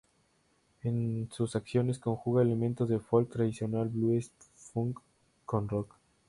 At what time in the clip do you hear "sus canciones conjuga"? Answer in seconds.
1.31-2.41